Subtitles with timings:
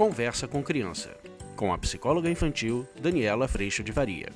[0.00, 1.14] Conversa com Criança,
[1.54, 4.30] com a psicóloga infantil Daniela Freixo de Varia.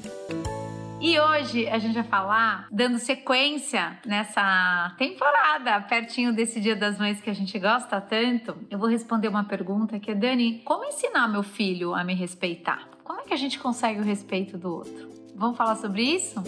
[1.01, 7.19] E hoje a gente vai falar, dando sequência nessa temporada, pertinho desse Dia das Mães
[7.19, 11.29] que a gente gosta tanto, eu vou responder uma pergunta que é: Dani, como ensinar
[11.29, 12.87] meu filho a me respeitar?
[13.03, 15.09] Como é que a gente consegue o respeito do outro?
[15.35, 16.43] Vamos falar sobre isso?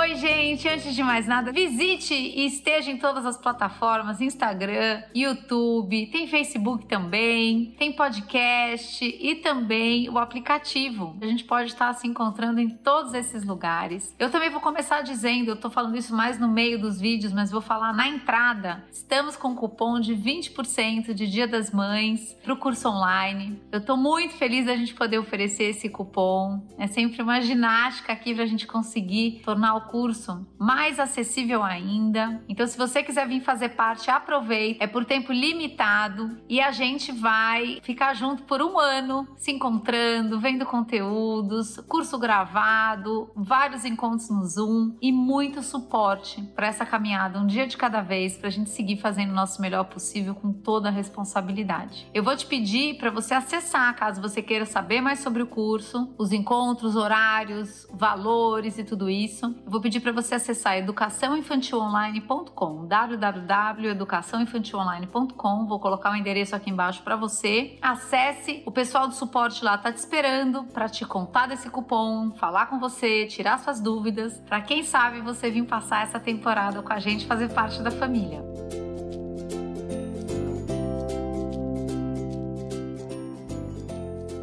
[0.00, 0.68] Oi, gente!
[0.68, 6.86] Antes de mais nada, visite e esteja em todas as plataformas: Instagram, YouTube, tem Facebook
[6.86, 11.16] também, tem podcast e também o aplicativo.
[11.20, 14.14] A gente pode estar se encontrando em todos esses lugares.
[14.20, 17.50] Eu também vou começar dizendo, eu tô falando isso mais no meio dos vídeos, mas
[17.50, 18.84] vou falar na entrada.
[18.92, 23.60] Estamos com cupom de 20% de Dia das Mães para o curso online.
[23.72, 26.64] Eu tô muito feliz da gente poder oferecer esse cupom.
[26.78, 32.42] É sempre uma ginástica aqui para a gente conseguir tornar o curso mais acessível ainda.
[32.48, 34.82] Então, se você quiser vir fazer parte, aproveite.
[34.82, 40.38] É por tempo limitado e a gente vai ficar junto por um ano, se encontrando,
[40.38, 47.46] vendo conteúdos, curso gravado, vários encontros no Zoom e muito suporte para essa caminhada, um
[47.46, 50.88] dia de cada vez, para a gente seguir fazendo o nosso melhor possível com toda
[50.88, 52.08] a responsabilidade.
[52.12, 56.14] Eu vou te pedir para você acessar, caso você queira saber mais sobre o curso,
[56.18, 59.46] os encontros, horários, valores e tudo isso.
[59.64, 65.66] Eu vou vou pedir para você acessar educaçãoinfantilonline.com, www.educaçãoinfantilonline.com.
[65.66, 67.78] Vou colocar o endereço aqui embaixo para você.
[67.80, 72.66] Acesse, o pessoal do suporte lá tá te esperando para te contar desse cupom, falar
[72.66, 76.98] com você, tirar suas dúvidas, para quem sabe você vir passar essa temporada com a
[76.98, 78.42] gente, fazer parte da família.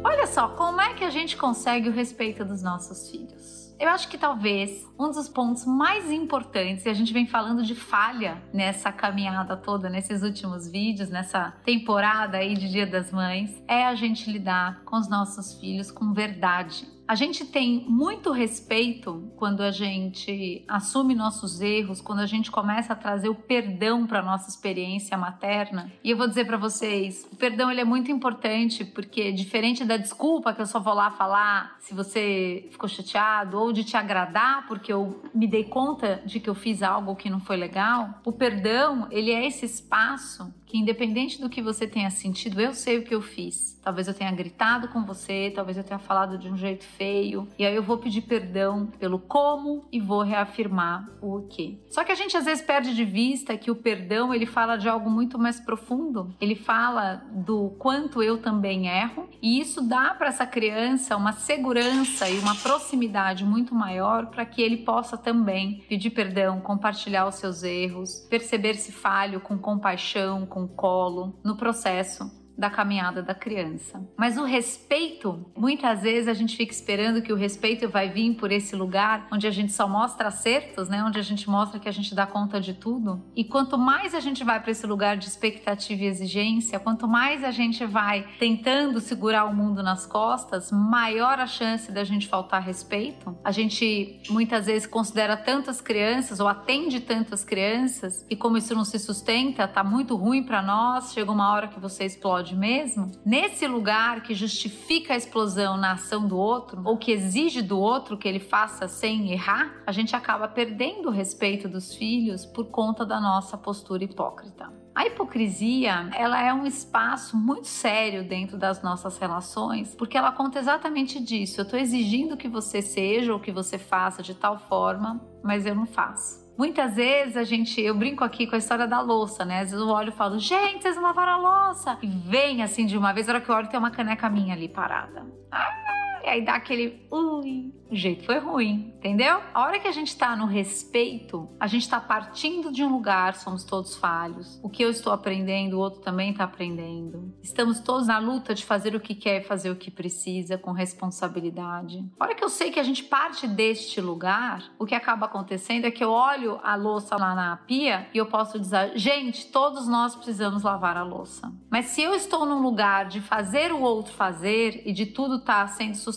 [0.02, 3.65] Olha só, como é que a gente consegue o respeito dos nossos filhos?
[3.78, 7.74] Eu acho que talvez um dos pontos mais importantes, e a gente vem falando de
[7.74, 13.84] falha nessa caminhada toda, nesses últimos vídeos, nessa temporada aí de Dia das Mães, é
[13.84, 19.62] a gente lidar com os nossos filhos com verdade a gente tem muito respeito quando
[19.62, 24.48] a gente assume nossos erros, quando a gente começa a trazer o perdão para nossa
[24.48, 25.92] experiência materna.
[26.02, 29.96] E eu vou dizer para vocês, o perdão ele é muito importante porque diferente da
[29.96, 34.66] desculpa que eu só vou lá falar se você ficou chateado ou de te agradar
[34.66, 38.32] porque eu me dei conta de que eu fiz algo que não foi legal, o
[38.32, 43.04] perdão, ele é esse espaço que independente do que você tenha sentido, eu sei o
[43.04, 43.80] que eu fiz.
[43.82, 47.64] Talvez eu tenha gritado com você, talvez eu tenha falado de um jeito feio, e
[47.64, 51.80] aí eu vou pedir perdão pelo como e vou reafirmar o que.
[51.90, 54.88] Só que a gente às vezes perde de vista que o perdão, ele fala de
[54.88, 56.34] algo muito mais profundo.
[56.40, 62.28] Ele fala do quanto eu também erro, e isso dá para essa criança uma segurança
[62.28, 67.62] e uma proximidade muito maior para que ele possa também pedir perdão, compartilhar os seus
[67.62, 74.02] erros, perceber-se falho com compaixão, com colo no processo da caminhada da criança.
[74.16, 78.50] Mas o respeito, muitas vezes a gente fica esperando que o respeito vai vir por
[78.50, 81.02] esse lugar onde a gente só mostra acertos, né?
[81.04, 83.22] Onde a gente mostra que a gente dá conta de tudo.
[83.34, 87.44] E quanto mais a gente vai para esse lugar de expectativa e exigência, quanto mais
[87.44, 92.62] a gente vai tentando segurar o mundo nas costas, maior a chance da gente faltar
[92.62, 93.36] respeito.
[93.44, 98.84] A gente muitas vezes considera tantas crianças ou atende tantas crianças e como isso não
[98.84, 103.66] se sustenta, tá muito ruim para nós, chega uma hora que você explode mesmo, nesse
[103.66, 108.28] lugar que justifica a explosão na ação do outro, ou que exige do outro que
[108.28, 113.20] ele faça sem errar, a gente acaba perdendo o respeito dos filhos por conta da
[113.20, 114.70] nossa postura hipócrita.
[114.94, 120.58] A hipocrisia, ela é um espaço muito sério dentro das nossas relações, porque ela conta
[120.58, 121.60] exatamente disso.
[121.60, 125.74] Eu estou exigindo que você seja ou que você faça de tal forma, mas eu
[125.74, 126.45] não faço.
[126.56, 129.60] Muitas vezes a gente, eu brinco aqui com a história da louça, né?
[129.60, 131.98] Às vezes eu olho e falo, gente, vocês lavaram a louça.
[132.02, 134.54] E vem assim de uma vez, a hora que eu olho, tem uma caneca minha
[134.54, 135.26] ali parada.
[135.50, 135.86] Ah!
[136.26, 139.40] E aí dá aquele ui, jeito foi ruim, entendeu?
[139.54, 143.36] A hora que a gente tá no respeito, a gente tá partindo de um lugar,
[143.36, 144.58] somos todos falhos.
[144.60, 147.32] O que eu estou aprendendo, o outro também tá aprendendo.
[147.40, 152.04] Estamos todos na luta de fazer o que quer, fazer o que precisa, com responsabilidade.
[152.18, 155.84] A hora que eu sei que a gente parte deste lugar, o que acaba acontecendo
[155.84, 159.86] é que eu olho a louça lá na pia e eu posso dizer, gente, todos
[159.86, 161.52] nós precisamos lavar a louça.
[161.70, 165.64] Mas se eu estou num lugar de fazer o outro fazer e de tudo tá
[165.68, 166.15] sendo sustentado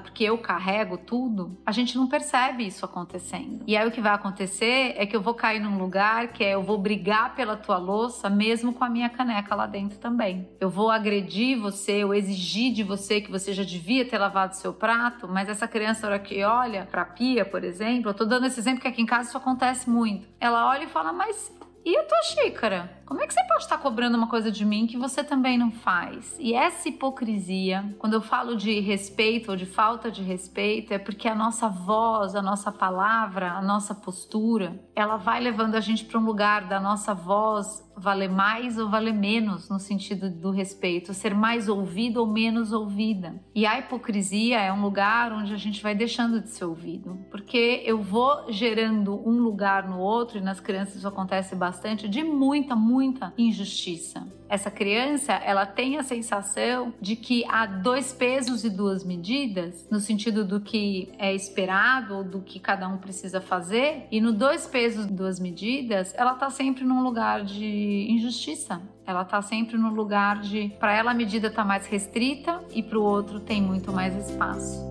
[0.00, 3.64] porque eu carrego tudo, a gente não percebe isso acontecendo.
[3.66, 6.54] E aí o que vai acontecer é que eu vou cair num lugar que é
[6.54, 10.48] eu vou brigar pela tua louça, mesmo com a minha caneca lá dentro também.
[10.60, 14.72] Eu vou agredir você, eu exigir de você que você já devia ter lavado seu
[14.72, 18.60] prato, mas essa criança, hora que olha pra pia, por exemplo, eu tô dando esse
[18.60, 20.28] exemplo que aqui em casa isso acontece muito.
[20.40, 21.52] Ela olha e fala, mas
[21.84, 22.90] E a tua xícara?
[23.10, 25.72] Como é que você pode estar cobrando uma coisa de mim que você também não
[25.72, 26.36] faz?
[26.38, 31.26] E essa hipocrisia, quando eu falo de respeito ou de falta de respeito, é porque
[31.26, 36.20] a nossa voz, a nossa palavra, a nossa postura, ela vai levando a gente para
[36.20, 41.34] um lugar da nossa voz valer mais ou valer menos no sentido do respeito, ser
[41.34, 43.42] mais ouvido ou menos ouvida.
[43.54, 47.82] E a hipocrisia é um lugar onde a gente vai deixando de ser ouvido, porque
[47.84, 52.74] eu vou gerando um lugar no outro, e nas crianças isso acontece bastante, de muita,
[52.74, 52.99] muita
[53.36, 54.26] injustiça.
[54.48, 60.00] Essa criança, ela tem a sensação de que há dois pesos e duas medidas, no
[60.00, 64.66] sentido do que é esperado ou do que cada um precisa fazer, e no dois
[64.66, 68.82] pesos e duas medidas, ela tá sempre num lugar de injustiça.
[69.06, 72.98] Ela tá sempre no lugar de, para ela a medida tá mais restrita e para
[72.98, 74.89] o outro tem muito mais espaço.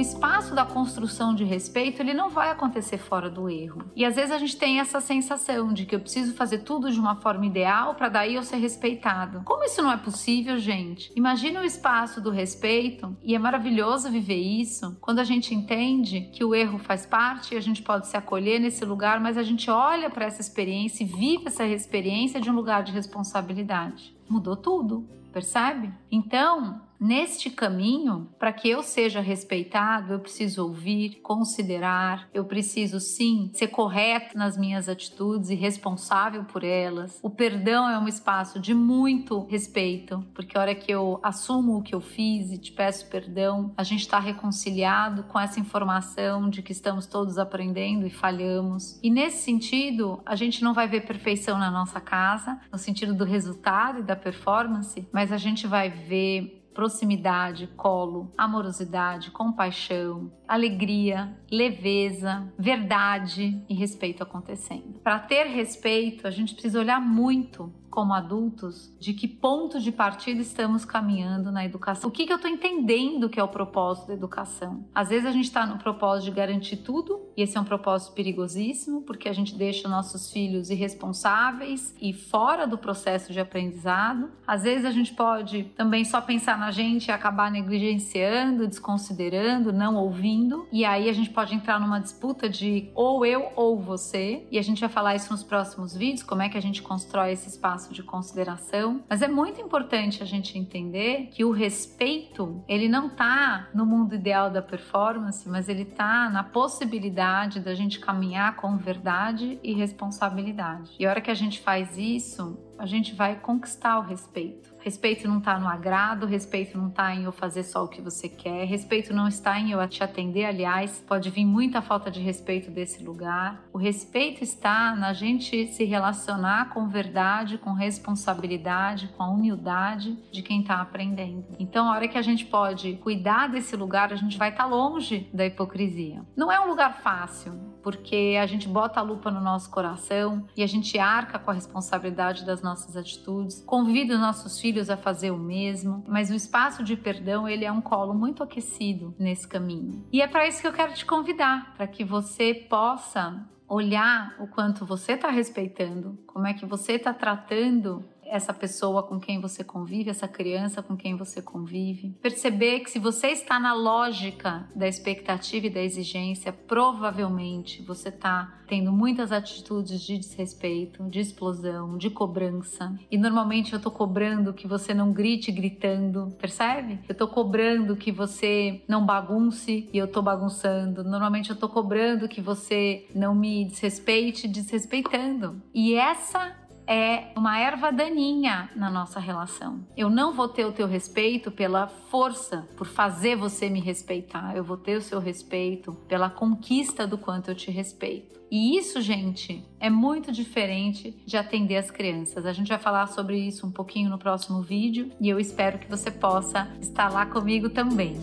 [0.00, 3.84] O espaço da construção de respeito ele não vai acontecer fora do erro.
[3.94, 6.98] E às vezes a gente tem essa sensação de que eu preciso fazer tudo de
[6.98, 9.42] uma forma ideal para daí eu ser respeitado.
[9.44, 11.12] Como isso não é possível, gente?
[11.14, 16.42] Imagina o espaço do respeito e é maravilhoso viver isso quando a gente entende que
[16.42, 19.70] o erro faz parte e a gente pode se acolher nesse lugar, mas a gente
[19.70, 24.16] olha para essa experiência e vive essa experiência de um lugar de responsabilidade.
[24.26, 25.92] Mudou tudo, percebe?
[26.10, 33.50] Então, Neste caminho, para que eu seja respeitado, eu preciso ouvir, considerar, eu preciso sim
[33.54, 37.18] ser correto nas minhas atitudes e responsável por elas.
[37.22, 41.82] O perdão é um espaço de muito respeito, porque a hora que eu assumo o
[41.82, 46.60] que eu fiz e te peço perdão, a gente está reconciliado com essa informação de
[46.60, 49.00] que estamos todos aprendendo e falhamos.
[49.02, 53.24] E nesse sentido, a gente não vai ver perfeição na nossa casa, no sentido do
[53.24, 62.52] resultado e da performance, mas a gente vai ver proximidade, colo, amorosidade, compaixão, alegria, leveza,
[62.58, 65.00] verdade e respeito acontecendo.
[65.02, 70.40] Para ter respeito, a gente precisa olhar muito como adultos, de que ponto de partida
[70.40, 72.08] estamos caminhando na educação.
[72.08, 74.84] O que, que eu estou entendendo que é o propósito da educação?
[74.94, 78.12] Às vezes a gente está no propósito de garantir tudo, e esse é um propósito
[78.12, 84.30] perigosíssimo, porque a gente deixa nossos filhos irresponsáveis e fora do processo de aprendizado.
[84.46, 89.96] Às vezes a gente pode também só pensar na gente e acabar negligenciando, desconsiderando, não
[89.96, 94.58] ouvindo, e aí a gente pode entrar numa disputa de ou eu ou você, e
[94.58, 97.48] a gente vai falar isso nos próximos vídeos, como é que a gente constrói esse
[97.48, 102.88] espaço espaço de consideração, mas é muito importante a gente entender que o respeito, ele
[102.88, 108.56] não está no mundo ideal da performance, mas ele está na possibilidade da gente caminhar
[108.56, 110.92] com verdade e responsabilidade.
[110.98, 114.70] E a hora que a gente faz isso, a gente vai conquistar o respeito.
[114.80, 118.30] Respeito não está no agrado, respeito não está em eu fazer só o que você
[118.30, 122.70] quer, respeito não está em eu te atender, aliás, pode vir muita falta de respeito
[122.70, 123.62] desse lugar.
[123.74, 130.40] O respeito está na gente se relacionar com verdade, com responsabilidade, com a humildade de
[130.40, 131.56] quem está aprendendo.
[131.58, 134.70] Então, a hora que a gente pode cuidar desse lugar, a gente vai estar tá
[134.70, 136.22] longe da hipocrisia.
[136.34, 140.62] Não é um lugar fácil, porque a gente bota a lupa no nosso coração e
[140.62, 145.30] a gente arca com a responsabilidade das nossas atitudes, convida os nossos filhos a fazer
[145.30, 150.04] o mesmo, mas o espaço de perdão ele é um colo muito aquecido nesse caminho.
[150.12, 154.48] E é para isso que eu quero te convidar, para que você possa olhar o
[154.48, 159.64] quanto você está respeitando, como é que você está tratando essa pessoa com quem você
[159.64, 162.16] convive, essa criança com quem você convive.
[162.22, 168.60] Perceber que se você está na lógica da expectativa e da exigência, provavelmente você está
[168.70, 172.96] tendo muitas atitudes de desrespeito, de explosão, de cobrança.
[173.10, 177.00] E normalmente eu estou cobrando que você não grite gritando, percebe?
[177.08, 181.02] Eu estou cobrando que você não bagunce e eu estou bagunçando.
[181.02, 185.60] Normalmente eu estou cobrando que você não me desrespeite desrespeitando.
[185.74, 186.59] E essa
[186.90, 189.86] é uma erva daninha na nossa relação.
[189.96, 194.56] Eu não vou ter o teu respeito pela força, por fazer você me respeitar.
[194.56, 198.40] Eu vou ter o seu respeito pela conquista do quanto eu te respeito.
[198.50, 202.44] E isso, gente, é muito diferente de atender as crianças.
[202.44, 205.88] A gente vai falar sobre isso um pouquinho no próximo vídeo e eu espero que
[205.88, 208.16] você possa estar lá comigo também.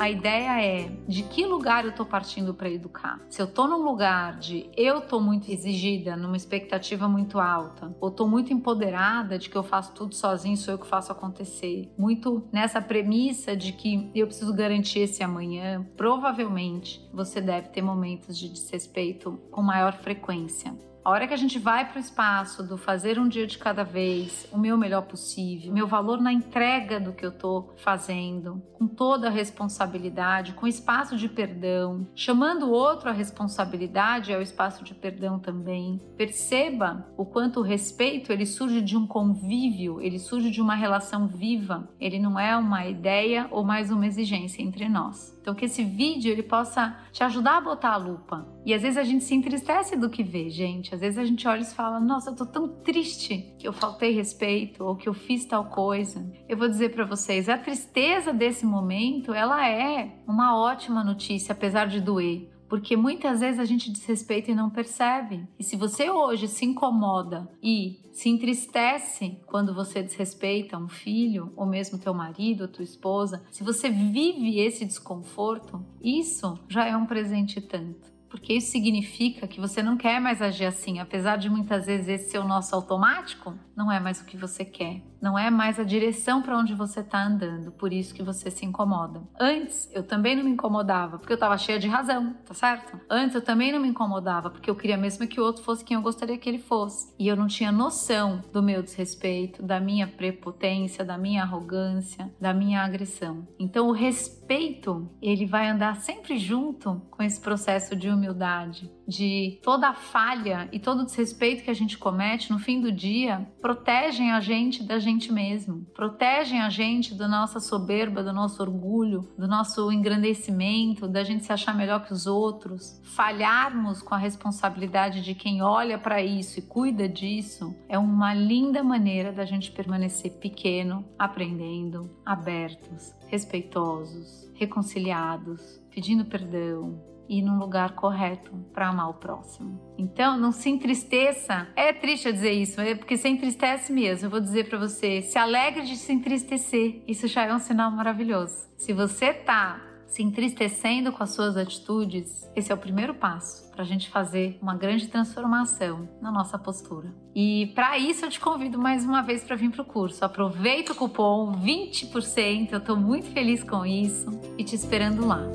[0.00, 3.20] A ideia é de que lugar eu estou partindo para educar.
[3.28, 8.08] Se eu estou num lugar de eu estou muito exigida, numa expectativa muito alta, ou
[8.08, 12.48] estou muito empoderada de que eu faço tudo sozinho, sou eu que faço acontecer, muito
[12.50, 18.48] nessa premissa de que eu preciso garantir esse amanhã, provavelmente você deve ter momentos de
[18.48, 20.74] desrespeito com maior frequência.
[21.02, 23.82] A hora que a gente vai para o espaço do fazer um dia de cada
[23.82, 28.86] vez, o meu melhor possível, meu valor na entrega do que eu estou fazendo, com
[28.86, 34.84] toda a responsabilidade, com espaço de perdão, chamando o outro à responsabilidade é o espaço
[34.84, 35.98] de perdão também.
[36.18, 41.26] Perceba o quanto o respeito ele surge de um convívio, ele surge de uma relação
[41.26, 41.88] viva.
[41.98, 45.34] Ele não é uma ideia ou mais uma exigência entre nós.
[45.40, 48.46] Então que esse vídeo ele possa te ajudar a botar a lupa.
[48.66, 50.89] E às vezes a gente se entristece do que vê, gente.
[50.94, 54.12] Às vezes a gente olha e fala: "Nossa, eu tô tão triste que eu faltei
[54.12, 56.30] respeito ou que eu fiz tal coisa".
[56.48, 61.86] Eu vou dizer para vocês, a tristeza desse momento, ela é uma ótima notícia, apesar
[61.86, 65.44] de doer porque muitas vezes a gente desrespeita e não percebe.
[65.58, 71.66] E se você hoje se incomoda e se entristece quando você desrespeita um filho, ou
[71.66, 77.60] mesmo teu marido, tua esposa, se você vive esse desconforto, isso já é um presente
[77.60, 82.08] tanto porque isso significa que você não quer mais agir assim, apesar de muitas vezes
[82.08, 85.78] esse ser o nosso automático, não é mais o que você quer, não é mais
[85.78, 89.22] a direção para onde você está andando, por isso que você se incomoda.
[89.38, 92.98] Antes eu também não me incomodava, porque eu estava cheia de razão, tá certo?
[93.08, 95.94] Antes eu também não me incomodava, porque eu queria mesmo que o outro fosse quem
[95.94, 100.06] eu gostaria que ele fosse, e eu não tinha noção do meu desrespeito, da minha
[100.06, 103.46] prepotência, da minha arrogância, da minha agressão.
[103.58, 109.88] Então o respeito, ele vai andar sempre junto com esse processo de humildade, de toda
[109.88, 114.30] a falha e todo o desrespeito que a gente comete no fim do dia, protegem
[114.30, 119.48] a gente da gente mesmo, protegem a gente da nossa soberba, do nosso orgulho, do
[119.48, 123.00] nosso engrandecimento, da gente se achar melhor que os outros.
[123.02, 128.82] Falharmos com a responsabilidade de quem olha para isso e cuida disso é uma linda
[128.84, 138.50] maneira da gente permanecer pequeno, aprendendo, abertos, respeitosos, reconciliados, pedindo perdão, e num lugar correto
[138.74, 139.80] para amar o próximo.
[139.96, 141.68] Então, não se entristeça.
[141.76, 144.26] É triste eu dizer isso, é porque se entristece mesmo.
[144.26, 147.04] Eu vou dizer para você, se alegre de se entristecer.
[147.06, 148.68] Isso já é um sinal maravilhoso.
[148.76, 153.82] Se você tá se entristecendo com as suas atitudes, esse é o primeiro passo para
[153.82, 157.14] a gente fazer uma grande transformação na nossa postura.
[157.32, 160.24] E para isso eu te convido mais uma vez para vir para o curso.
[160.24, 165.46] Aproveita o cupom 20%, eu estou muito feliz com isso e te esperando lá.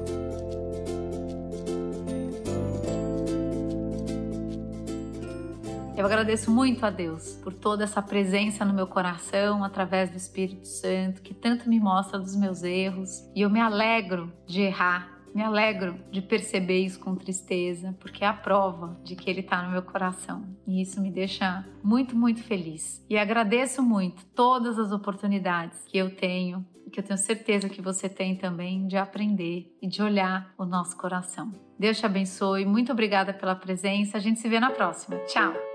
[5.97, 10.67] Eu agradeço muito a Deus por toda essa presença no meu coração através do Espírito
[10.67, 15.15] Santo que tanto me mostra dos meus erros e eu me alegro de errar.
[15.33, 19.61] Me alegro de perceber isso com tristeza, porque é a prova de que Ele está
[19.61, 20.45] no meu coração.
[20.65, 23.05] E isso me deixa muito, muito feliz.
[23.09, 28.07] E agradeço muito todas as oportunidades que eu tenho que eu tenho certeza que você
[28.07, 31.51] tem também de aprender e de olhar o nosso coração.
[31.77, 32.63] Deus te abençoe.
[32.63, 34.15] Muito obrigada pela presença.
[34.15, 35.17] A gente se vê na próxima.
[35.25, 35.74] Tchau!